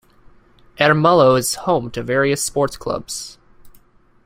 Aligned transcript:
Ermelo 0.79 1.35
is 1.37 1.53
home 1.53 1.91
to 1.91 2.01
various 2.01 2.41
sports 2.43 2.75
clubs. 2.75 3.37